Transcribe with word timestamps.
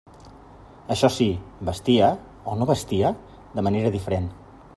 Això 0.95 1.09
sí, 1.15 1.27
vestia 1.69 2.09
—o 2.23 2.57
no 2.63 2.69
vestia?— 2.73 3.17
de 3.59 3.69
manera 3.71 3.95
diferent. 3.99 4.31